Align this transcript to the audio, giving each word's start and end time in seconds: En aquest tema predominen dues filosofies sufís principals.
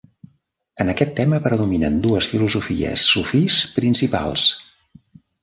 En 0.85 0.87
aquest 0.93 1.11
tema 1.19 1.39
predominen 1.47 1.99
dues 2.07 2.31
filosofies 2.33 3.05
sufís 3.11 3.61
principals. 3.77 4.49